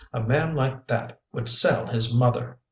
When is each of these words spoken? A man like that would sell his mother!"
A 0.11 0.19
man 0.19 0.55
like 0.55 0.87
that 0.87 1.19
would 1.31 1.47
sell 1.47 1.85
his 1.85 2.11
mother!" 2.11 2.57